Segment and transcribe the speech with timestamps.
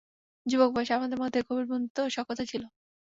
[0.45, 2.63] যুবক বয়সে আমাদের মধ্যে গভীর বন্ধুত্ব ও সখ্যতা ছিল।